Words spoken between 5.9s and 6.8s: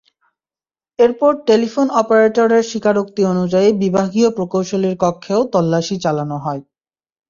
চালানো হয়।